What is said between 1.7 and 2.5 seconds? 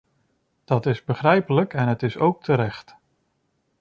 en het is ook